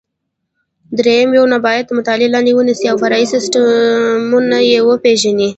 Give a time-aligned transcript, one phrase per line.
[0.97, 5.49] درېیم: یو نبات د مطالعې لاندې ونیسئ او فرعي سیسټمونه یې وپېژنئ.